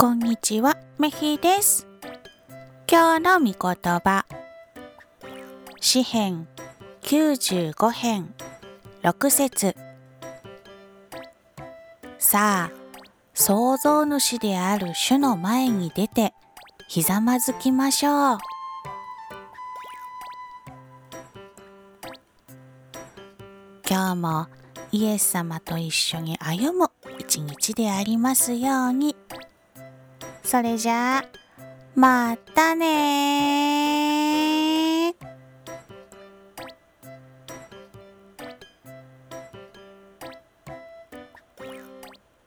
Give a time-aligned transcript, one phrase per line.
[0.00, 1.86] こんにちは、めひです。
[2.90, 3.54] 今日の御言
[4.00, 4.24] 葉。
[5.78, 6.48] 詩編
[7.02, 8.34] 95編
[9.02, 9.76] 6節
[12.18, 12.72] さあ、
[13.34, 16.32] 創造主である主の前に出て、
[16.88, 18.38] ひざまずきましょう。
[23.86, 24.46] 今日も
[24.92, 29.14] イエス様と一緒に歩む一日でありますように。
[30.50, 31.24] それじゃあ、
[31.94, 33.39] またね